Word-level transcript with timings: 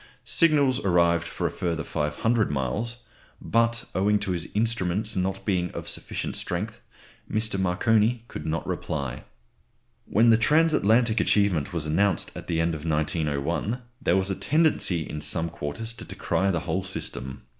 Signals 0.25 0.79
arrived 0.79 1.27
for 1.27 1.45
a 1.45 1.51
further 1.51 1.83
500 1.83 2.49
miles, 2.49 3.03
but 3.39 3.85
owing 3.93 4.17
to 4.17 4.31
his 4.31 4.47
instruments 4.55 5.15
not 5.15 5.45
being 5.45 5.69
of 5.73 5.87
sufficient 5.87 6.35
strength, 6.35 6.79
Mr. 7.31 7.59
Marconi 7.59 8.23
could 8.27 8.43
not 8.43 8.65
reply. 8.65 9.25
When 10.07 10.31
the 10.31 10.39
transatlantic 10.39 11.19
achievement 11.19 11.71
was 11.71 11.85
announced 11.85 12.31
at 12.35 12.47
the 12.47 12.59
end 12.59 12.73
of 12.73 12.83
1901, 12.83 13.83
there 14.01 14.17
was 14.17 14.31
a 14.31 14.35
tendency 14.35 15.07
in 15.07 15.21
some 15.21 15.51
quarters 15.51 15.93
to 15.93 16.03
decry 16.03 16.49
the 16.49 16.61
whole 16.61 16.83
system. 16.83 17.43